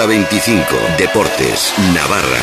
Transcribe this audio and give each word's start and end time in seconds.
hora 0.00 0.06
25. 0.06 0.66
Deportes, 0.96 1.74
Navarra. 1.94 2.38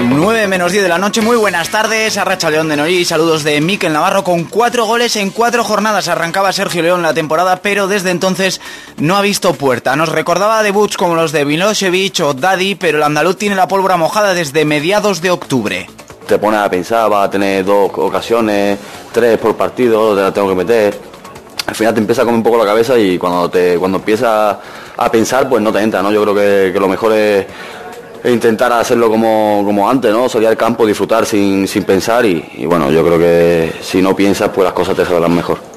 9 0.00 0.48
menos 0.48 0.72
10 0.72 0.82
de 0.82 0.88
la 0.88 0.98
noche, 0.98 1.20
muy 1.20 1.36
buenas 1.36 1.70
tardes, 1.70 2.16
Arracha 2.16 2.50
León 2.50 2.68
de 2.68 2.76
Norí, 2.76 3.04
saludos 3.04 3.42
de 3.42 3.60
Miquel 3.60 3.92
Navarro 3.92 4.22
con 4.22 4.44
cuatro 4.44 4.84
goles 4.84 5.16
en 5.16 5.30
cuatro 5.30 5.64
jornadas, 5.64 6.08
arrancaba 6.08 6.52
Sergio 6.52 6.82
León 6.82 7.02
la 7.02 7.14
temporada, 7.14 7.56
pero 7.56 7.86
desde 7.86 8.10
entonces 8.10 8.60
no 8.98 9.16
ha 9.16 9.22
visto 9.22 9.54
puerta, 9.54 9.96
nos 9.96 10.10
recordaba 10.10 10.62
debuts 10.62 10.96
como 10.96 11.14
los 11.14 11.32
de 11.32 11.44
Milosevic 11.44 12.20
o 12.20 12.34
Daddy, 12.34 12.74
pero 12.74 12.98
el 12.98 13.04
andaluz 13.04 13.36
tiene 13.36 13.56
la 13.56 13.68
pólvora 13.68 13.96
mojada 13.96 14.34
desde 14.34 14.64
mediados 14.64 15.20
de 15.20 15.30
octubre. 15.30 15.88
Te 16.26 16.38
pones 16.38 16.60
a 16.60 16.68
pensar, 16.68 17.10
va 17.10 17.24
a 17.24 17.30
tener 17.30 17.64
dos 17.64 17.90
ocasiones, 17.94 18.78
tres 19.12 19.38
por 19.38 19.56
partido, 19.56 20.14
te 20.14 20.22
la 20.22 20.32
tengo 20.32 20.48
que 20.48 20.54
meter, 20.54 21.00
al 21.66 21.74
final 21.74 21.94
te 21.94 22.00
empieza 22.00 22.22
a 22.22 22.24
comer 22.24 22.38
un 22.38 22.44
poco 22.44 22.58
la 22.58 22.64
cabeza 22.64 22.98
y 22.98 23.18
cuando 23.18 23.48
te 23.50 23.76
cuando 23.76 23.98
empiezas 23.98 24.56
a 24.96 25.10
pensar 25.10 25.48
pues 25.48 25.62
no 25.62 25.72
te 25.72 25.80
entra, 25.80 26.02
¿no? 26.02 26.12
Yo 26.12 26.22
creo 26.22 26.34
que, 26.34 26.78
lo 26.78 26.88
mejor 26.88 27.12
es, 27.12 27.46
intentar 28.24 28.72
hacerlo 28.72 29.08
como, 29.10 29.62
como, 29.64 29.88
antes, 29.88 30.12
¿no? 30.12 30.28
Salir 30.28 30.48
al 30.48 30.56
campo, 30.56 30.86
disfrutar 30.86 31.26
sin, 31.26 31.66
pensar 31.86 32.24
y, 32.24 32.44
y, 32.54 32.66
bueno, 32.66 32.90
yo 32.90 33.04
creo 33.04 33.18
que 33.18 33.72
si 33.80 34.00
no 34.00 34.14
piensas 34.16 34.50
pues 34.50 34.64
las 34.64 34.72
cosas 34.72 34.96
te 34.96 35.04
saldrán 35.04 35.34
mejor. 35.34 35.75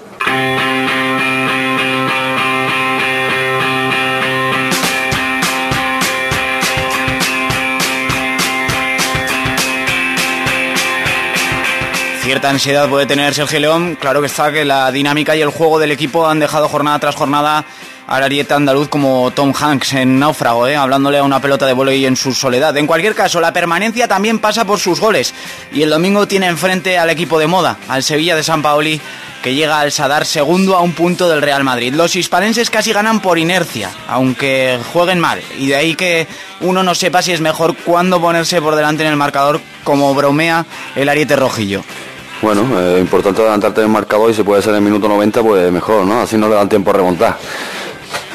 Cierta 12.21 12.49
ansiedad 12.49 12.89
puede 12.89 13.05
tener 13.05 13.33
Sergio 13.33 13.59
León. 13.59 13.97
Claro 13.99 14.19
que 14.19 14.27
está 14.27 14.51
que 14.51 14.65
la 14.65 14.91
dinámica 14.91 15.35
y 15.35 15.41
el 15.41 15.49
juego 15.49 15.79
del 15.79 15.91
equipo 15.91 16.27
han 16.27 16.39
dejado 16.39 16.67
jornada 16.67 16.99
tras 16.99 17.15
jornada 17.15 17.65
al 18.07 18.23
arieta 18.23 18.55
andaluz 18.55 18.87
como 18.89 19.31
Tom 19.31 19.53
Hanks 19.57 19.93
en 19.93 20.19
Náufrago, 20.19 20.67
¿eh? 20.67 20.76
hablándole 20.76 21.20
a 21.20 21.23
una 21.23 21.39
pelota 21.39 21.65
de 21.65 21.73
volei 21.73 22.05
en 22.05 22.15
su 22.15 22.34
soledad. 22.34 22.76
En 22.77 22.87
cualquier 22.87 23.13
caso, 23.13 23.39
la 23.39 23.53
permanencia 23.53 24.07
también 24.07 24.39
pasa 24.39 24.65
por 24.65 24.79
sus 24.79 24.99
goles. 24.99 25.34
Y 25.71 25.84
el 25.84 25.91
domingo 25.91 26.27
tiene 26.27 26.48
enfrente 26.48 26.98
al 26.98 27.11
equipo 27.11 27.39
de 27.39 27.48
moda, 27.48 27.77
al 27.87 28.03
Sevilla 28.03 28.35
de 28.35 28.43
San 28.43 28.63
Paoli, 28.63 28.99
que 29.43 29.54
llega 29.54 29.79
al 29.79 29.91
Sadar 29.91 30.26
segundo 30.26 30.76
a 30.76 30.81
un 30.81 30.93
punto 30.93 31.29
del 31.29 31.43
Real 31.43 31.63
Madrid. 31.63 31.93
Los 31.93 32.15
hispanenses 32.15 32.71
casi 32.71 32.91
ganan 32.93 33.21
por 33.21 33.37
inercia, 33.37 33.91
aunque 34.07 34.79
jueguen 34.91 35.20
mal. 35.20 35.39
Y 35.57 35.67
de 35.67 35.76
ahí 35.76 35.95
que 35.95 36.27
uno 36.61 36.81
no 36.81 36.95
sepa 36.95 37.21
si 37.21 37.31
es 37.31 37.41
mejor 37.41 37.76
cuándo 37.77 38.20
ponerse 38.20 38.61
por 38.61 38.76
delante 38.76 39.04
en 39.04 39.11
el 39.11 39.17
marcador, 39.17 39.61
como 39.83 40.13
bromea 40.15 40.65
el 40.95 41.09
ariete 41.09 41.35
rojillo. 41.35 41.83
Bueno, 42.41 42.63
eh, 42.79 42.99
importante 42.99 43.41
adelantarte 43.41 43.82
en 43.82 43.87
el 43.87 43.91
marcador 43.91 44.32
y 44.32 44.34
si 44.34 44.43
puede 44.43 44.62
ser 44.62 44.71
en 44.71 44.77
el 44.77 44.84
minuto 44.84 45.09
90, 45.09 45.43
pues 45.43 45.71
mejor, 45.71 46.05
¿no? 46.05 46.21
Así 46.21 46.37
no 46.37 46.48
le 46.48 46.55
dan 46.55 46.70
tiempo 46.70 46.91
a 46.91 46.93
remontar. 46.93 47.37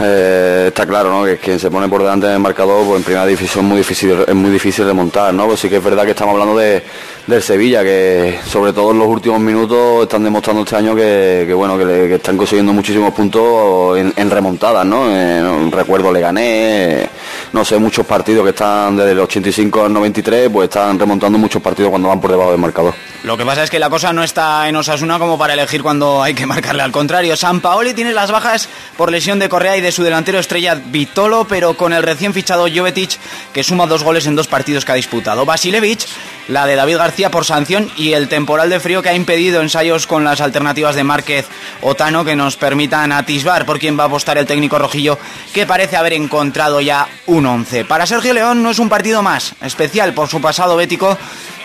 Eh, 0.00 0.66
está 0.69 0.86
claro, 0.86 1.10
¿no? 1.10 1.24
Que 1.24 1.38
quien 1.38 1.58
se 1.58 1.70
pone 1.70 1.88
por 1.88 2.02
delante 2.02 2.27
en 2.27 2.34
el 2.34 2.38
marcador, 2.38 2.84
pues 2.84 2.98
en 2.98 3.05
primera 3.05 3.25
división 3.25 3.64
es 3.64 3.69
muy 3.69 3.78
difícil, 3.78 4.25
es 4.27 4.34
muy 4.34 4.50
difícil 4.50 4.84
remontar, 4.84 5.32
¿no? 5.32 5.47
Pues 5.47 5.60
sí 5.60 5.70
que 5.70 5.77
es 5.77 5.84
verdad 5.84 6.05
que 6.05 6.10
estamos 6.10 6.32
hablando 6.32 6.58
de, 6.58 6.82
del 7.27 7.42
Sevilla, 7.42 7.82
que 7.82 8.41
sobre 8.44 8.75
todo 8.75 8.91
en 8.91 8.98
los 8.98 9.08
últimos 9.08 9.41
minutos 9.41 10.02
están 10.02 10.22
demostrando 10.22 10.62
este 10.62 10.77
año 10.77 10.94
que, 10.94 11.50
bueno, 11.55 11.78
que, 11.78 12.16
están 12.16 12.36
consiguiendo 12.36 12.72
muchísimos 12.75 13.14
puntos 13.14 13.97
en, 13.98 14.30
remontadas, 14.30 14.84
¿no? 14.84 15.06
Eh, 15.10 15.70
recuerdo 15.70 16.12
le 16.12 16.20
gané, 16.20 17.08
no 17.52 17.64
sé, 17.64 17.78
muchos 17.78 18.05
partidos 18.05 18.44
que 18.44 18.50
están 18.50 18.97
desde 18.97 19.12
el 19.12 19.20
85 19.20 19.84
al 19.84 19.92
93, 19.92 20.50
pues 20.52 20.69
están 20.69 20.98
remontando 20.98 21.38
muchos 21.38 21.62
partidos 21.62 21.91
cuando 21.91 22.08
van 22.08 22.20
por 22.20 22.30
debajo 22.30 22.50
del 22.50 22.60
marcador. 22.60 22.94
Lo 23.25 23.39
que 23.39 23.47
pasa 23.47 23.64
es 23.64 23.70
que 23.70 23.78
la 23.78 23.89
cosa 23.89 24.12
no 24.12 24.22
está 24.22 24.69
en 24.69 24.77
Osasuna 24.77 25.19
como 25.19 25.39
para 25.39 25.55
elegir 25.55 25.83
cuando 25.83 26.22
hay 26.22 26.34
que 26.34 26.44
marcarle 26.44 26.83
al 26.83 26.92
contrario. 26.92 27.34
San 27.39 27.62
Paoli 27.62 27.94
tiene 27.94 28.12
las 28.12 28.31
bajas 28.31 28.69
por 28.98 29.11
lesión 29.11 29.39
de 29.39 29.48
Correa 29.48 29.78
y 29.78 29.81
de 29.81 29.92
su 29.92 30.03
delantero 30.03 30.39
estrella 30.39 30.75
Vitolo, 30.75 31.47
pero 31.48 31.75
con 31.75 31.94
el 31.94 32.03
recién 32.03 32.34
fichado 32.34 32.66
Jovetic, 32.69 33.19
que 33.55 33.64
suma 33.64 33.86
dos 33.86 34.03
goles 34.03 34.27
en 34.27 34.36
dos 34.36 34.47
partidos 34.47 34.84
que 34.84 34.92
ha 34.92 34.97
disputado. 34.97 35.47
Basilevich, 35.47 36.06
la 36.49 36.66
de 36.66 36.77
David 36.77 36.99
García 36.99 37.31
por 37.31 37.44
sanción 37.44 37.91
y 37.97 38.12
el 38.12 38.28
temporal 38.28 38.71
de 38.71 38.81
frío 38.81 39.03
que 39.03 39.09
ha 39.09 39.15
impedido 39.15 39.62
ensayos 39.62 40.06
con 40.06 40.25
las 40.25 40.41
alternativas 40.41 40.94
de 40.94 41.05
Márquez 41.05 41.47
Otano 41.81 42.25
que 42.25 42.37
nos 42.37 42.56
permitan 42.56 43.12
atisbar 43.12 43.66
por 43.66 43.78
quién 43.78 43.99
va 43.99 44.05
a 44.05 44.06
apostar 44.06 44.38
el 44.38 44.47
técnico 44.47 44.78
rojillo, 44.78 45.19
que 45.53 45.66
parece 45.66 45.97
haber 45.97 46.12
encontrado 46.12 46.81
ya 46.81 47.09
un 47.27 47.47
11. 47.47 47.84
Para 47.84 48.06
Sergio 48.06 48.34
León 48.34 48.62
no 48.62 48.71
es 48.71 48.78
un 48.78 48.88
partido 48.88 49.22
más, 49.22 49.54
especial 49.62 50.12
por 50.12 50.28
su 50.28 50.41
pasado 50.41 50.77
bético 50.77 51.16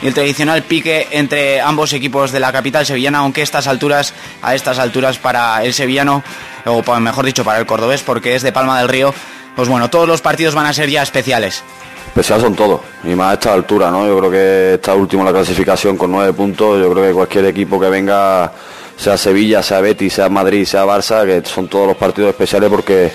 y 0.01 0.07
el 0.07 0.13
tradicional 0.13 0.63
pique 0.63 1.07
entre 1.11 1.61
ambos 1.61 1.93
equipos 1.93 2.31
de 2.31 2.39
la 2.39 2.51
capital 2.51 2.85
sevillana, 2.85 3.19
aunque 3.19 3.41
estas 3.41 3.67
alturas, 3.67 4.13
a 4.41 4.55
estas 4.55 4.79
alturas 4.79 5.17
para 5.17 5.63
el 5.63 5.73
sevillano 5.73 6.23
o 6.65 6.99
mejor 6.99 7.25
dicho 7.25 7.43
para 7.43 7.59
el 7.59 7.65
cordobés 7.65 8.01
porque 8.01 8.35
es 8.35 8.43
de 8.43 8.51
Palma 8.51 8.79
del 8.79 8.89
Río, 8.89 9.13
pues 9.55 9.67
bueno, 9.67 9.89
todos 9.89 10.07
los 10.07 10.21
partidos 10.21 10.55
van 10.55 10.65
a 10.65 10.73
ser 10.73 10.89
ya 10.89 11.01
especiales. 11.01 11.63
Especial 12.09 12.41
son 12.41 12.55
todos, 12.55 12.81
y 13.03 13.15
más 13.15 13.31
a 13.31 13.33
esta 13.35 13.53
altura, 13.53 13.91
¿no? 13.91 14.05
Yo 14.05 14.17
creo 14.17 14.31
que 14.31 14.73
está 14.73 14.95
último 14.95 15.23
la 15.23 15.31
clasificación 15.31 15.95
con 15.95 16.11
nueve 16.11 16.33
puntos, 16.33 16.81
yo 16.81 16.91
creo 16.91 17.05
que 17.05 17.13
cualquier 17.13 17.45
equipo 17.45 17.79
que 17.79 17.87
venga, 17.87 18.51
sea 18.97 19.15
Sevilla, 19.15 19.61
sea 19.61 19.79
Betis, 19.79 20.13
sea 20.13 20.27
Madrid, 20.27 20.65
sea 20.65 20.85
Barça, 20.85 21.23
que 21.23 21.47
son 21.47 21.69
todos 21.69 21.87
los 21.87 21.95
partidos 21.95 22.31
especiales 22.31 22.69
porque 22.69 23.11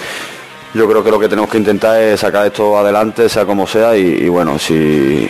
yo 0.72 0.88
creo 0.88 1.04
que 1.04 1.10
lo 1.10 1.20
que 1.20 1.28
tenemos 1.28 1.50
que 1.50 1.58
intentar 1.58 2.00
es 2.00 2.20
sacar 2.20 2.46
esto 2.46 2.78
adelante, 2.78 3.28
sea 3.28 3.44
como 3.44 3.66
sea, 3.66 3.96
y, 3.96 4.28
bueno, 4.28 4.58
si, 4.58 5.28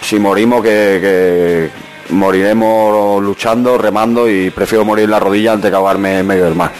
si 0.00 0.18
morimos, 0.18 0.62
que, 0.62 1.70
moriremos 2.10 3.22
luchando, 3.22 3.76
remando, 3.76 4.28
y 4.28 4.50
prefiero 4.50 4.84
morir 4.84 5.04
en 5.04 5.10
la 5.10 5.20
rodilla 5.20 5.52
antes 5.52 5.70
que 5.70 5.76
ahogarme 5.76 6.20
en 6.20 6.26
medio 6.26 6.44
del 6.44 6.54
mar. 6.54 6.70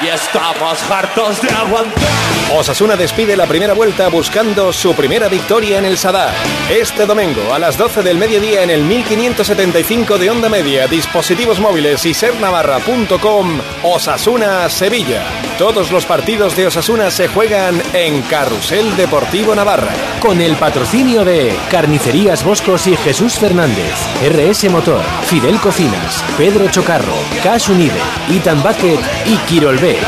Y 0.00 0.06
estamos 0.06 0.78
hartos 0.90 1.42
de 1.42 1.50
aguantar. 1.50 2.27
Osasuna 2.50 2.96
despide 2.96 3.36
la 3.36 3.46
primera 3.46 3.74
vuelta 3.74 4.08
buscando 4.08 4.72
su 4.72 4.94
primera 4.94 5.28
victoria 5.28 5.78
en 5.78 5.84
el 5.84 5.98
Sadar. 5.98 6.32
Este 6.70 7.04
domingo 7.04 7.52
a 7.52 7.58
las 7.58 7.76
12 7.76 8.02
del 8.02 8.16
mediodía 8.16 8.62
en 8.62 8.70
el 8.70 8.84
1575 8.84 10.16
de 10.16 10.30
onda 10.30 10.48
media, 10.48 10.86
dispositivos 10.86 11.60
móviles 11.60 12.06
y 12.06 12.14
sernavarra.com, 12.14 13.60
Osasuna 13.82 14.68
Sevilla. 14.70 15.24
Todos 15.58 15.92
los 15.92 16.06
partidos 16.06 16.56
de 16.56 16.68
Osasuna 16.68 17.10
se 17.10 17.28
juegan 17.28 17.82
en 17.92 18.22
Carrusel 18.22 18.96
Deportivo 18.96 19.54
Navarra. 19.54 19.92
Con 20.20 20.40
el 20.40 20.56
patrocinio 20.56 21.26
de 21.26 21.54
Carnicerías 21.70 22.44
Boscos 22.44 22.86
y 22.86 22.96
Jesús 22.96 23.34
Fernández, 23.34 23.94
RS 24.26 24.70
Motor, 24.70 25.02
Fidel 25.26 25.60
Cocinas, 25.60 26.24
Pedro 26.38 26.66
Chocarro, 26.70 27.14
Cash 27.42 27.68
Unide, 27.68 28.00
Itan 28.30 28.62
Bucket 28.62 29.00
y 29.26 29.36
Quirolbe 29.46 29.98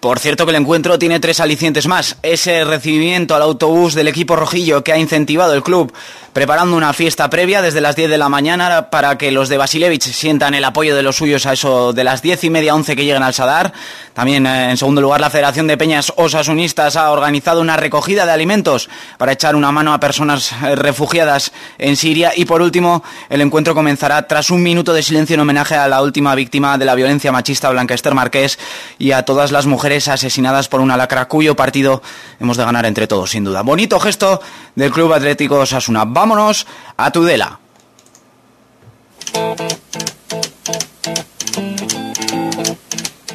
por 0.00 0.18
cierto 0.18 0.44
que 0.44 0.50
el 0.50 0.56
encuentro 0.56 0.98
tiene 0.98 1.20
tres 1.20 1.40
alicientes 1.40 1.86
más. 1.86 2.16
Ese 2.22 2.64
recibimiento 2.64 3.34
al 3.34 3.42
autobús 3.42 3.94
del 3.94 4.08
equipo 4.08 4.36
rojillo 4.36 4.84
que 4.84 4.92
ha 4.92 4.98
incentivado 4.98 5.54
el 5.54 5.62
club 5.62 5.92
preparando 6.36 6.76
una 6.76 6.92
fiesta 6.92 7.30
previa 7.30 7.62
desde 7.62 7.80
las 7.80 7.96
10 7.96 8.10
de 8.10 8.18
la 8.18 8.28
mañana 8.28 8.90
para 8.90 9.16
que 9.16 9.30
los 9.30 9.48
de 9.48 9.56
Basilevich 9.56 10.02
sientan 10.02 10.52
el 10.52 10.64
apoyo 10.64 10.94
de 10.94 11.02
los 11.02 11.16
suyos 11.16 11.46
a 11.46 11.54
eso 11.54 11.94
de 11.94 12.04
las 12.04 12.20
10 12.20 12.44
y 12.44 12.50
media 12.50 12.74
11 12.74 12.94
que 12.94 13.06
lleguen 13.06 13.22
al 13.22 13.32
Sadar. 13.32 13.72
También 14.12 14.46
eh, 14.46 14.68
en 14.68 14.76
segundo 14.76 15.00
lugar 15.00 15.18
la 15.18 15.30
Federación 15.30 15.66
de 15.66 15.78
Peñas 15.78 16.12
Osasunistas 16.14 16.96
ha 16.96 17.10
organizado 17.10 17.62
una 17.62 17.78
recogida 17.78 18.26
de 18.26 18.32
alimentos 18.32 18.90
para 19.16 19.32
echar 19.32 19.56
una 19.56 19.72
mano 19.72 19.94
a 19.94 19.98
personas 19.98 20.52
eh, 20.52 20.76
refugiadas 20.76 21.52
en 21.78 21.96
Siria 21.96 22.32
y 22.36 22.44
por 22.44 22.60
último 22.60 23.02
el 23.30 23.40
encuentro 23.40 23.74
comenzará 23.74 24.28
tras 24.28 24.50
un 24.50 24.62
minuto 24.62 24.92
de 24.92 25.02
silencio 25.02 25.32
en 25.32 25.40
homenaje 25.40 25.74
a 25.74 25.88
la 25.88 26.02
última 26.02 26.34
víctima 26.34 26.76
de 26.76 26.84
la 26.84 26.94
violencia 26.94 27.32
machista 27.32 27.70
Blanca 27.70 27.94
Esther 27.94 28.12
Marqués 28.12 28.58
y 28.98 29.12
a 29.12 29.24
todas 29.24 29.52
las 29.52 29.64
mujeres 29.64 30.06
asesinadas 30.08 30.68
por 30.68 30.82
una 30.82 30.98
lacra 30.98 31.28
cuyo 31.28 31.56
partido 31.56 32.02
hemos 32.38 32.58
de 32.58 32.64
ganar 32.66 32.84
entre 32.84 33.06
todos 33.06 33.30
sin 33.30 33.44
duda. 33.44 33.62
Bonito 33.62 33.98
gesto 33.98 34.42
del 34.74 34.92
Club 34.92 35.14
Atlético 35.14 35.60
Osasuna 35.60 36.04
vámonos 36.26 36.66
a 36.96 37.12
Tudela. 37.12 37.60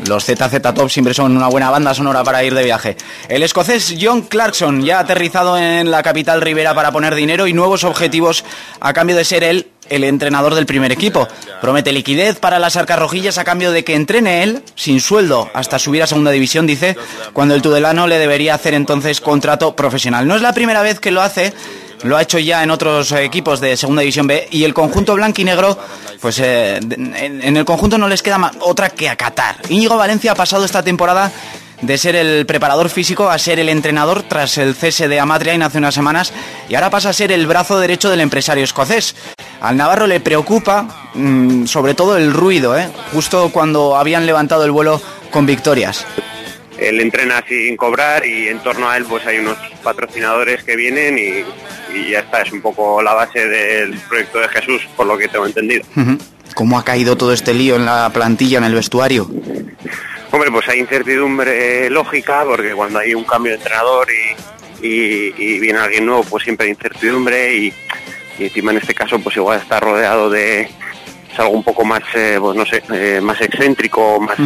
Los 0.08 0.26
ZZ 0.26 0.62
Top 0.76 0.90
siempre 0.90 1.14
son 1.14 1.38
una 1.38 1.48
buena 1.48 1.70
banda 1.70 1.94
sonora 1.94 2.22
para 2.26 2.44
ir 2.44 2.54
de 2.54 2.66
viaje. 2.66 2.98
El 3.30 3.44
escocés 3.44 3.96
John 4.02 4.24
Clarkson 4.24 4.84
ya 4.84 4.98
ha 4.98 5.02
aterrizado 5.02 5.58
en 5.58 5.90
la 5.90 6.04
capital 6.04 6.42
ribera 6.42 6.74
para 6.76 6.92
poner 6.92 7.16
dinero 7.16 7.48
y 7.48 7.54
nuevos 7.54 7.86
objetivos 7.86 8.44
a 8.82 8.92
cambio 8.92 9.16
de 9.16 9.24
ser 9.24 9.46
él 9.46 9.68
el 9.88 10.04
entrenador 10.04 10.54
del 10.56 10.66
primer 10.66 10.92
equipo. 10.92 11.30
Promete 11.62 11.94
liquidez 11.94 12.40
para 12.40 12.60
las 12.60 12.76
arcas 12.76 13.00
rojillas 13.00 13.38
a 13.38 13.46
cambio 13.46 13.72
de 13.72 13.86
que 13.86 13.96
entrene 13.96 14.44
él, 14.44 14.64
sin 14.76 15.00
sueldo, 15.00 15.50
hasta 15.54 15.80
subir 15.80 16.04
a 16.04 16.08
segunda 16.08 16.32
división, 16.32 16.68
dice, 16.68 16.98
cuando 17.32 17.56
el 17.56 17.62
tudelano 17.62 18.08
le 18.08 18.18
debería 18.18 18.56
hacer 18.56 18.74
entonces 18.74 19.22
contrato 19.22 19.78
profesional. 19.78 20.28
No 20.28 20.36
es 20.36 20.42
la 20.42 20.54
primera 20.54 20.82
vez 20.82 21.00
que 21.00 21.12
lo 21.12 21.22
hace 21.22 21.54
lo 22.04 22.18
ha 22.18 22.22
hecho 22.22 22.40
ya 22.40 22.64
en 22.64 22.72
otros 22.72 23.12
equipos 23.12 23.60
de 23.60 23.78
Segunda 23.78 24.02
División 24.02 24.28
B 24.28 24.48
y 24.52 24.64
el 24.64 24.74
conjunto 24.74 25.14
blanco 25.16 25.42
y 25.42 25.44
negro, 25.44 25.78
pues 26.20 26.40
eh, 26.40 26.78
en, 26.78 27.58
el 27.58 27.66
conjunto 27.66 27.98
no 27.98 28.08
les 28.08 28.22
queda 28.24 28.52
otra 28.60 28.90
que 28.90 29.10
acatar. 29.10 29.58
Íñigo 29.70 29.98
Valencia 29.98 30.32
ha 30.32 30.36
pasado 30.36 30.66
esta 30.66 30.84
temporada 30.84 31.32
de 31.82 31.98
ser 31.98 32.16
el 32.16 32.46
preparador 32.46 32.90
físico 32.90 33.30
a 33.30 33.38
ser 33.40 33.60
el 33.60 33.70
entrenador 33.70 34.24
tras 34.24 34.58
el 34.58 34.76
cese 34.76 35.08
de 35.08 35.20
Amatriain 35.20 35.64
hace 35.64 35.80
unas 35.80 35.96
semanas 35.96 36.32
y 36.70 36.76
ahora 36.76 36.90
pasa 36.90 37.10
a 37.10 37.14
ser 37.14 37.32
el 37.32 37.48
brazo 37.48 37.80
derecho 37.80 38.10
del 38.10 38.22
empresario 38.22 38.64
escocés. 38.64 39.16
Al 39.62 39.78
Navarro 39.78 40.08
le 40.08 40.20
preocupa 40.20 41.10
mm, 41.14 41.66
sobre 41.66 41.94
todo 41.94 42.18
el 42.18 42.34
ruido, 42.34 42.78
¿eh? 42.78 42.90
justo 43.14 43.50
cuando 43.52 43.96
habían 43.96 44.26
levantado 44.26 44.64
el 44.64 44.72
vuelo 44.72 45.02
con 45.32 45.46
victorias. 45.46 46.06
Él 46.82 47.00
entrena 47.00 47.44
sin 47.48 47.78
cobrar 47.78 48.26
y 48.26 48.48
en 48.48 48.60
torno 48.60 48.90
a 48.90 48.98
él 48.98 49.06
pues 49.08 49.26
hay 49.28 49.38
unos 49.38 49.58
patrocinadores 49.84 50.64
que 50.64 50.76
vienen 50.76 51.18
y, 51.18 51.96
y 51.98 52.10
ya 52.12 52.20
está, 52.20 52.42
es 52.42 52.52
un 52.52 52.62
poco 52.62 53.02
la 53.04 53.14
base 53.14 53.48
del 53.48 53.94
proyecto 54.10 54.40
de 54.40 54.48
Jesús, 54.50 54.82
por 54.98 55.06
lo 55.06 55.18
que 55.18 55.28
tengo 55.28 55.46
entendido. 55.46 55.84
¿Cómo 56.56 56.78
ha 56.80 56.84
caído 56.84 57.16
todo 57.16 57.32
este 57.34 57.54
lío 57.54 57.76
en 57.76 57.86
la 57.86 58.10
plantilla, 58.14 58.58
en 58.58 58.64
el 58.66 58.74
vestuario? 58.76 59.30
Hombre, 60.32 60.50
pues 60.52 60.68
hay 60.70 60.80
incertidumbre 60.80 61.90
lógica, 61.90 62.44
porque 62.46 62.72
cuando 62.74 63.00
hay 63.00 63.14
un 63.14 63.24
cambio 63.26 63.52
de 63.52 63.58
entrenador 63.58 64.08
y, 64.82 64.88
y- 64.88 65.34
y 65.38 65.60
viene 65.60 65.80
alguien 65.80 66.06
nuevo, 66.06 66.24
pues 66.24 66.44
siempre 66.44 66.66
hay 66.66 66.72
incertidumbre 66.72 67.54
y, 67.56 67.74
y 68.40 68.44
encima 68.46 68.72
en 68.72 68.78
este 68.78 68.94
caso 68.96 69.20
pues 69.20 69.36
igual 69.36 69.60
está 69.60 69.80
rodeado 69.80 70.30
de 70.30 70.68
es 71.32 71.40
algo 71.40 71.54
un 71.54 71.64
poco 71.64 71.86
más, 71.86 72.02
eh, 72.16 72.38
pues 72.40 72.56
no 72.58 72.66
sé, 72.66 72.84
eh, 72.94 73.22
más 73.22 73.40
excéntrico, 73.42 74.20
más, 74.20 74.38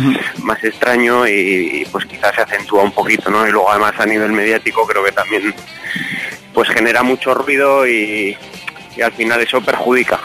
más 0.44 0.64
extraño 0.64 1.28
y, 1.28 1.82
y, 1.82 1.86
pues 1.92 2.06
quizás 2.06 2.36
se 2.36 2.42
acentúa 2.42 2.84
un 2.84 2.92
poquito, 2.92 3.30
¿no? 3.30 3.48
Y 3.48 3.52
luego 3.52 3.72
además 3.72 3.94
a 3.98 4.06
nivel 4.06 4.32
mediático 4.32 4.86
creo 4.86 5.04
que 5.04 5.12
también 5.12 5.54
pues 6.54 6.70
genera 6.70 7.04
mucho 7.04 7.34
ruido 7.34 7.88
y, 7.88 8.38
y 8.96 9.02
al 9.02 9.12
final 9.14 9.42
eso 9.42 9.62
perjudica. 9.62 10.20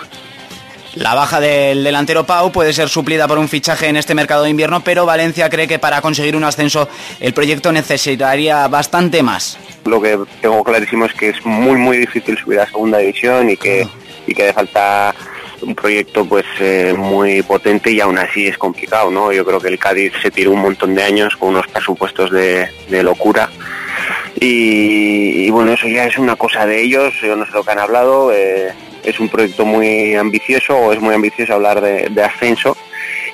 La 0.95 1.15
baja 1.15 1.39
del 1.39 1.85
delantero 1.85 2.25
Pau 2.25 2.51
puede 2.51 2.73
ser 2.73 2.89
suplida 2.89 3.29
por 3.29 3.39
un 3.39 3.49
fichaje 3.49 3.87
en 3.87 3.97
este 3.97 4.15
mercado 4.15 4.43
de 4.43 4.51
invierno, 4.51 4.81
pero 4.81 5.07
Valencia 5.07 5.49
cree 5.49 5.69
que 5.69 5.79
para 5.79 6.03
conseguir 6.03 6.35
un 6.35 6.43
ascenso 6.43 6.89
el 7.21 7.33
proyecto 7.33 7.71
necesitaría 7.71 8.67
bastante 8.67 9.23
más. 9.23 9.57
Lo 9.85 10.03
que 10.03 10.19
tengo 10.41 10.65
clarísimo 10.65 11.07
es 11.07 11.15
que 11.15 11.29
es 11.31 11.47
muy 11.47 11.77
muy 11.77 11.97
difícil 11.99 12.37
subir 12.37 12.59
a 12.59 12.67
segunda 12.67 12.99
división 12.99 13.51
y 13.51 13.57
que, 13.57 13.87
y 14.27 14.35
que 14.35 14.43
hace 14.45 14.53
falta 14.53 15.15
un 15.63 15.75
proyecto 15.75 16.25
pues 16.25 16.45
eh, 16.61 16.95
muy 16.97 17.43
potente 17.43 17.91
y 17.91 18.01
aún 18.01 18.19
así 18.19 18.47
es 18.47 18.59
complicado, 18.59 19.11
¿no? 19.11 19.33
Yo 19.33 19.45
creo 19.45 19.61
que 19.61 19.69
el 19.69 19.79
Cádiz 19.79 20.13
se 20.23 20.31
tiró 20.31 20.53
un 20.53 20.61
montón 20.61 20.95
de 20.95 21.03
años 21.03 21.37
con 21.37 21.51
unos 21.51 21.67
presupuestos 21.69 22.31
de, 22.31 22.69
locura 23.03 23.51
y, 24.39 25.49
bueno, 25.51 25.73
eso 25.73 25.89
ya 25.89 26.05
es 26.07 26.19
una 26.19 26.37
cosa 26.37 26.67
de 26.67 26.83
ellos, 26.83 27.15
yo 27.23 27.37
no 27.37 27.47
sé 27.47 27.53
lo 27.53 27.63
que 27.63 27.71
han 27.71 27.79
hablado, 27.79 28.33
eh, 28.33 28.73
es 29.03 29.19
un 29.21 29.29
proyecto 29.29 29.65
muy 29.65 30.15
ambicioso 30.15 30.77
o 30.77 30.93
es 30.93 31.01
muy 31.01 31.15
ambicioso 31.15 31.55
hablar 31.55 31.81
de 31.81 32.23
ascenso 32.23 32.77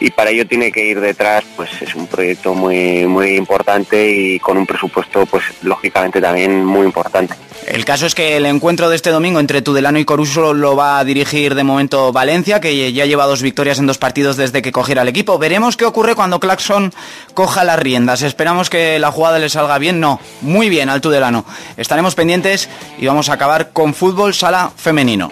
y 0.01 0.11
para 0.11 0.31
ello 0.31 0.47
tiene 0.47 0.71
que 0.73 0.85
ir 0.85 1.01
detrás 1.01 1.45
pues 1.57 1.71
es 1.81 1.95
un 1.95 2.07
proyecto 2.07 2.55
muy 2.55 3.07
muy 3.07 3.37
importante 3.37 4.11
y 4.11 4.39
con 4.39 4.57
un 4.57 4.67
presupuesto 4.67 5.27
pues 5.27 5.45
lógicamente 5.63 6.21
también 6.21 6.65
muy 6.65 6.87
importante. 6.87 7.35
El 7.67 7.85
caso 7.85 8.07
es 8.07 8.15
que 8.15 8.37
el 8.37 8.47
encuentro 8.47 8.89
de 8.89 8.97
este 8.97 9.11
domingo 9.11 9.41
entre 9.41 9.61
Tudelano 9.61 9.99
y 9.99 10.05
Coruso 10.05 10.55
lo 10.55 10.77
va 10.77 10.99
a 10.99 11.05
dirigir 11.05 11.55
de 11.55 11.65
momento 11.65 12.13
Valencia, 12.13 12.61
que 12.61 12.93
ya 12.93 13.07
lleva 13.07 13.27
dos 13.27 13.43
victorias 13.43 13.81
en 13.81 13.87
dos 13.87 13.99
partidos 13.99 14.37
desde 14.37 14.63
que 14.63 14.71
cogiera 14.71 15.03
el 15.03 15.09
equipo. 15.09 15.39
Veremos 15.39 15.77
qué 15.77 15.85
ocurre 15.85 16.15
cuando 16.15 16.39
Claxon 16.39 16.93
coja 17.35 17.65
las 17.65 17.79
riendas. 17.79 18.23
Esperamos 18.23 18.71
que 18.71 18.99
la 19.01 19.11
jugada 19.11 19.41
le 19.41 19.49
salga 19.49 19.79
bien. 19.79 19.99
No, 19.99 20.21
muy 20.43 20.69
bien 20.69 20.89
al 20.89 21.01
Tudelano. 21.01 21.45
Estaremos 21.77 22.15
pendientes 22.15 22.69
y 22.99 23.07
vamos 23.07 23.29
a 23.29 23.33
acabar 23.33 23.71
con 23.73 23.95
fútbol 23.95 24.33
sala 24.35 24.71
femenino. 24.77 25.31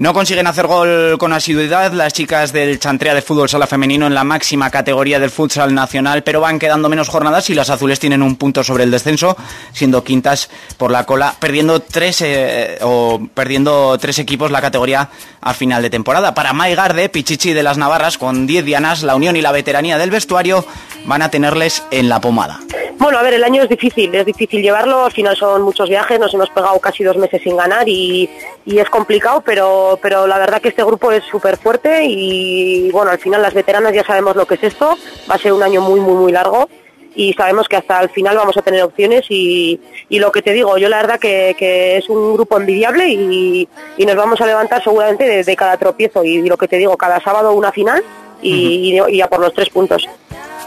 No 0.00 0.14
consiguen 0.14 0.46
hacer 0.46 0.66
gol 0.66 1.18
con 1.18 1.34
asiduidad 1.34 1.92
las 1.92 2.14
chicas 2.14 2.54
del 2.54 2.78
Chantrea 2.78 3.12
de 3.12 3.20
Fútbol 3.20 3.50
Sala 3.50 3.66
Femenino 3.66 4.06
en 4.06 4.14
la 4.14 4.24
máxima 4.24 4.70
categoría 4.70 5.20
del 5.20 5.28
futsal 5.28 5.74
nacional, 5.74 6.22
pero 6.22 6.40
van 6.40 6.58
quedando 6.58 6.88
menos 6.88 7.10
jornadas 7.10 7.50
y 7.50 7.54
las 7.54 7.68
azules 7.68 8.00
tienen 8.00 8.22
un 8.22 8.36
punto 8.36 8.64
sobre 8.64 8.84
el 8.84 8.90
descenso, 8.90 9.36
siendo 9.74 10.02
quintas 10.02 10.48
por 10.78 10.90
la 10.90 11.04
cola, 11.04 11.34
perdiendo 11.38 11.80
tres 11.80 12.22
eh, 12.22 12.78
o 12.80 13.20
perdiendo 13.34 13.98
tres 13.98 14.18
equipos 14.18 14.50
la 14.50 14.62
categoría 14.62 15.10
a 15.42 15.52
final 15.52 15.82
de 15.82 15.90
temporada. 15.90 16.32
Para 16.32 16.54
Maigarde, 16.54 17.10
Pichichi 17.10 17.52
de 17.52 17.62
las 17.62 17.76
Navarras, 17.76 18.16
con 18.16 18.46
10 18.46 18.64
dianas, 18.64 19.02
la 19.02 19.16
unión 19.16 19.36
y 19.36 19.42
la 19.42 19.52
veteranía 19.52 19.98
del 19.98 20.10
vestuario 20.10 20.64
van 21.04 21.20
a 21.20 21.30
tenerles 21.30 21.82
en 21.90 22.08
la 22.08 22.22
pomada. 22.22 22.60
Bueno, 23.00 23.18
a 23.18 23.22
ver, 23.22 23.32
el 23.32 23.42
año 23.44 23.62
es 23.62 23.68
difícil, 23.70 24.14
es 24.14 24.26
difícil 24.26 24.60
llevarlo, 24.62 25.06
al 25.06 25.12
final 25.12 25.34
son 25.34 25.62
muchos 25.62 25.88
viajes, 25.88 26.20
nos 26.20 26.34
hemos 26.34 26.50
pegado 26.50 26.78
casi 26.80 27.02
dos 27.02 27.16
meses 27.16 27.40
sin 27.42 27.56
ganar 27.56 27.88
y, 27.88 28.28
y 28.66 28.78
es 28.78 28.90
complicado, 28.90 29.40
pero, 29.44 29.98
pero 30.02 30.26
la 30.26 30.38
verdad 30.38 30.60
que 30.60 30.68
este 30.68 30.84
grupo 30.84 31.10
es 31.10 31.24
súper 31.24 31.56
fuerte 31.56 32.04
y 32.04 32.90
bueno, 32.90 33.10
al 33.10 33.18
final 33.18 33.40
las 33.40 33.54
veteranas 33.54 33.94
ya 33.94 34.04
sabemos 34.04 34.36
lo 34.36 34.44
que 34.46 34.56
es 34.56 34.64
esto, 34.64 34.98
va 35.30 35.36
a 35.36 35.38
ser 35.38 35.54
un 35.54 35.62
año 35.62 35.80
muy, 35.80 35.98
muy, 35.98 36.12
muy 36.14 36.30
largo 36.30 36.68
y 37.14 37.32
sabemos 37.32 37.68
que 37.68 37.76
hasta 37.76 38.02
el 38.02 38.10
final 38.10 38.36
vamos 38.36 38.56
a 38.58 38.62
tener 38.62 38.82
opciones 38.82 39.24
y, 39.30 39.80
y 40.10 40.18
lo 40.18 40.30
que 40.30 40.42
te 40.42 40.52
digo, 40.52 40.76
yo 40.76 40.90
la 40.90 40.98
verdad 40.98 41.18
que, 41.18 41.56
que 41.58 41.96
es 41.96 42.06
un 42.10 42.34
grupo 42.34 42.58
envidiable 42.58 43.08
y, 43.08 43.66
y 43.96 44.04
nos 44.04 44.14
vamos 44.14 44.42
a 44.42 44.46
levantar 44.46 44.84
seguramente 44.84 45.24
de, 45.24 45.42
de 45.42 45.56
cada 45.56 45.78
tropiezo 45.78 46.22
y, 46.22 46.42
lo 46.46 46.58
que 46.58 46.68
te 46.68 46.76
digo, 46.76 46.98
cada 46.98 47.18
sábado 47.20 47.54
una 47.54 47.72
final 47.72 48.04
y, 48.42 48.94
y- 49.08 49.14
y 49.16 49.20
a 49.22 49.28
por 49.28 49.40
los 49.40 49.54
tres 49.54 49.70
puntos. 49.70 50.06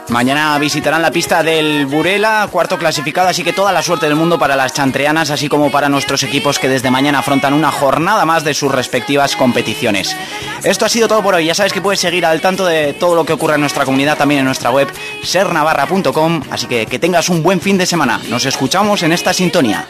Mañana 0.10 0.58
visitarán 0.60 1.02
la 1.02 1.12
pista 1.12 1.44
del 1.44 1.86
Burela, 1.86 2.48
cuarto 2.52 2.78
clasificado, 2.78 3.30
así 3.30 3.44
que 3.44 3.54
toda 3.54 3.72
la 3.72 3.82
suerte 3.82 4.06
del 4.06 4.16
mundo 4.16 4.38
para 4.38 4.56
las 4.56 4.74
chantreanas, 4.74 5.30
así 5.30 5.48
como 5.48 5.72
para 5.72 5.90
nuestros 5.90 6.24
equipos 6.24 6.60
que 6.60 6.70
desde 6.70 6.92
mañana 6.92 7.20
afrontan 7.20 7.54
una 7.54 7.72
jornada 7.72 8.26
más 8.26 8.44
de 8.44 8.54
sus 8.54 8.72
respectivas 8.72 9.36
competiciones. 9.36 10.16
Esto 10.64 10.86
ha 10.86 10.90
sido 10.90 11.08
todo 11.08 11.24
por 11.24 11.36
hoy, 11.36 11.46
ya 11.46 11.56
sabes 11.56 11.74
que 11.74 11.82
puedes 11.82 12.00
seguir 12.00 12.26
al 12.26 12.42
tanto 12.42 12.66
de 12.66 12.94
todo 12.94 13.16
lo 13.16 13.26
que 13.26 13.34
ocurre 13.34 13.56
en 13.56 13.62
nuestra 13.62 13.86
comunidad, 13.86 14.18
también 14.18 14.40
en 14.40 14.46
nuestra 14.46 14.72
web 14.72 14.88
sernavarra.com, 15.24 16.44
así 16.52 16.68
que 16.68 16.86
que 16.86 17.00
tengas 17.00 17.30
un 17.30 17.42
buen 17.42 17.62
fin 17.62 17.78
de 17.78 17.86
semana. 17.86 18.20
Nos 18.30 18.46
escuchamos 18.46 19.04
en 19.04 19.14
esta 19.14 19.34
sintonía. 19.34 19.88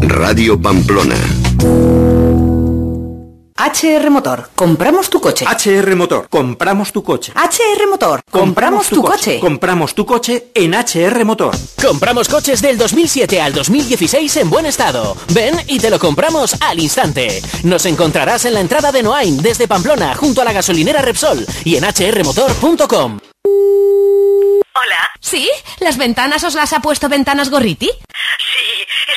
Radio 0.00 0.60
Pamplona. 0.60 1.16
HR 3.62 4.10
Motor, 4.10 4.50
compramos 4.56 5.08
tu 5.08 5.20
coche. 5.20 5.44
HR 5.44 5.94
Motor, 5.94 6.28
compramos 6.28 6.90
tu 6.90 7.04
coche. 7.04 7.32
HR 7.32 7.86
Motor, 7.88 8.20
compramos 8.28 8.88
tu 8.88 9.00
coche. 9.00 9.38
Compramos 9.38 9.94
tu 9.94 10.04
coche 10.04 10.48
en 10.52 10.74
HR 10.74 11.24
Motor. 11.24 11.54
Compramos 11.80 12.28
coches 12.28 12.60
del 12.60 12.76
2007 12.76 13.40
al 13.40 13.52
2016 13.52 14.36
en 14.38 14.50
buen 14.50 14.66
estado. 14.66 15.16
Ven 15.28 15.54
y 15.68 15.78
te 15.78 15.90
lo 15.90 16.00
compramos 16.00 16.60
al 16.60 16.80
instante. 16.80 17.40
Nos 17.62 17.86
encontrarás 17.86 18.44
en 18.46 18.54
la 18.54 18.60
entrada 18.60 18.90
de 18.90 19.04
Noain 19.04 19.40
desde 19.40 19.68
Pamplona 19.68 20.16
junto 20.16 20.42
a 20.42 20.44
la 20.44 20.52
gasolinera 20.52 21.00
Repsol 21.00 21.46
y 21.64 21.76
en 21.76 21.84
hrmotor.com. 21.84 23.20
Hola. 24.74 25.10
¿Sí? 25.20 25.48
¿Las 25.78 25.98
ventanas 25.98 26.42
os 26.42 26.54
las 26.54 26.72
ha 26.72 26.80
puesto 26.80 27.08
Ventanas 27.08 27.48
Gorriti? 27.48 27.86
Sí, 27.86 28.71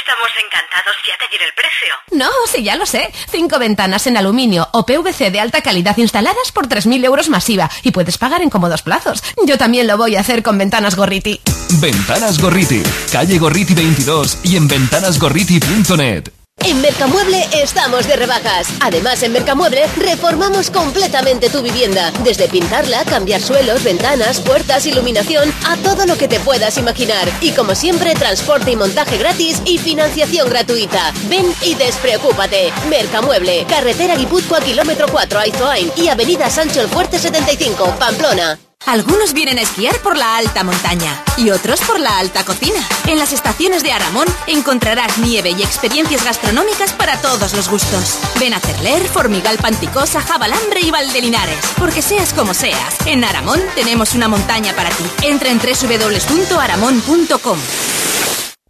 estamos 0.06 0.30
encantados. 0.46 0.96
Ya 1.08 1.18
te 1.18 1.32
diré 1.32 1.46
el 1.46 1.54
precio. 1.54 1.94
No, 2.12 2.30
sí, 2.48 2.64
ya 2.64 2.76
lo 2.76 2.86
sé. 2.86 3.12
Cinco 3.30 3.58
ventanas 3.58 4.06
en 4.08 4.18
aluminio 4.18 4.68
o 4.72 4.86
PVC 4.86 5.32
de 5.32 5.40
alta 5.40 5.62
calidad 5.62 5.98
instaladas 5.98 6.52
por 6.52 6.68
3.000 6.68 7.04
euros 7.04 7.30
masiva 7.30 7.70
y 7.84 7.92
puedes 7.92 8.18
pagar 8.18 8.42
en 8.42 8.50
cómodos 8.50 8.84
plazos. 8.84 9.24
Yo 9.46 9.58
también 9.58 9.88
lo 9.88 9.98
voy 9.98 10.16
a 10.16 10.22
hacer 10.22 10.44
con 10.44 10.58
Ventanas 10.58 10.96
Gorriti. 10.96 11.42
Ventanas 11.82 12.40
Gorriti, 12.40 12.84
calle 13.12 13.40
Gorriti 13.40 13.74
22 13.74 14.40
y 14.44 14.56
en 14.58 14.68
ventanasgorriti.net. 14.68 16.35
En 16.66 16.82
Mercamueble 16.82 17.48
estamos 17.54 18.08
de 18.08 18.16
rebajas. 18.16 18.68
Además, 18.82 19.22
en 19.22 19.34
Mercamueble 19.34 19.86
reformamos 19.98 20.72
completamente 20.72 21.48
tu 21.48 21.62
vivienda. 21.62 22.12
Desde 22.24 22.48
pintarla, 22.48 23.06
cambiar 23.06 23.40
suelos, 23.40 23.84
ventanas, 23.84 24.40
puertas, 24.40 24.88
iluminación, 24.88 25.54
a 25.68 25.78
todo 25.78 26.08
lo 26.08 26.18
que 26.18 26.28
te 26.28 26.40
puedas 26.40 26.80
imaginar. 26.80 27.30
Y 27.40 27.52
como 27.52 27.76
siempre, 27.76 28.16
transporte 28.16 28.72
y 28.72 28.76
montaje 28.76 29.20
gratis 29.20 29.62
y 29.64 29.78
financiación 29.78 30.50
gratuita. 30.50 31.14
Ven 31.30 31.46
y 31.62 31.76
despreocúpate. 31.76 32.74
Mercamueble, 32.90 33.68
carretera 33.70 34.16
Guipúzcoa, 34.16 34.60
kilómetro 34.62 35.06
4, 35.08 35.40
Aizoain 35.40 35.92
y 35.96 36.08
avenida 36.08 36.50
Sancho 36.50 36.82
el 36.82 36.88
Fuerte 36.88 37.20
75, 37.20 37.96
Pamplona. 38.00 38.65
Algunos 38.86 39.34
vienen 39.34 39.58
a 39.58 39.62
esquiar 39.62 40.00
por 40.02 40.16
la 40.16 40.38
alta 40.38 40.64
montaña 40.64 41.24
y 41.38 41.50
otros 41.50 41.82
por 41.82 42.00
la 42.00 42.20
alta 42.20 42.46
cocina. 42.46 42.80
En 43.08 43.18
las 43.18 43.34
estaciones 43.34 43.82
de 43.82 43.92
Aramón 43.92 44.28
encontrarás 44.46 45.18
nieve 45.18 45.52
y 45.52 45.64
experiencias 45.64 46.24
gastronómicas 46.24 46.94
para 46.94 47.20
todos 47.20 47.54
los 47.54 47.68
gustos. 47.68 48.20
Ven 48.40 48.54
a 48.54 48.60
Cerler, 48.60 49.04
Formigal 49.08 49.58
Panticosa, 49.58 50.22
Jabalambre 50.22 50.82
y 50.82 50.92
Valdelinares. 50.92 51.60
Porque 51.78 52.04
seas 52.04 52.34
como 52.34 52.54
seas, 52.54 52.98
en 53.06 53.24
Aramón 53.24 53.60
tenemos 53.74 54.14
una 54.14 54.28
montaña 54.28 54.76
para 54.76 54.90
ti. 54.92 55.06
Entra 55.24 55.50
en 55.50 55.60
www.aramón.com. 55.60 57.58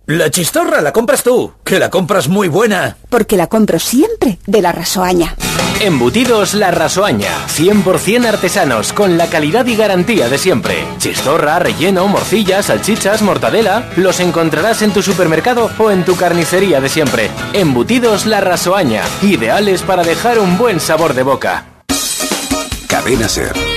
La 0.08 0.30
chistorra 0.30 0.82
la 0.82 0.94
compras 0.94 1.24
tú, 1.24 1.54
que 1.64 1.80
la 1.80 1.90
compras 1.90 2.28
muy 2.28 2.48
buena. 2.48 2.96
Porque 3.10 3.38
la 3.38 3.48
compro 3.48 3.80
siempre 3.80 4.38
de 4.46 4.62
la 4.62 4.72
Rasoaña. 4.72 5.36
Embutidos 5.82 6.54
La 6.54 6.70
Rasoaña, 6.70 7.32
100% 7.48 8.26
artesanos, 8.28 8.94
con 8.94 9.18
la 9.18 9.26
calidad 9.26 9.66
y 9.66 9.76
garantía 9.76 10.30
de 10.30 10.38
siempre. 10.38 10.86
Chistorra, 11.00 11.58
relleno, 11.58 12.08
morcilla, 12.08 12.62
salchichas, 12.62 13.24
mortadela, 13.24 13.90
los 13.98 14.20
encontrarás 14.20 14.84
en 14.84 14.92
tu 14.94 15.02
supermercado 15.02 15.72
o 15.80 15.90
en 15.90 16.06
tu 16.06 16.16
carnicería 16.16 16.80
de 16.82 16.90
siempre. 16.90 17.32
Embutidos 17.54 18.28
La 18.28 18.42
Rasoaña, 18.42 19.02
ideales 19.24 19.82
para 19.82 20.04
dejar 20.04 20.38
un 20.38 20.56
buen 20.60 20.80
sabor 20.80 21.16
de 21.16 21.24
boca. 21.24 21.66
Cadena 22.88 23.28
Ser. 23.28 23.75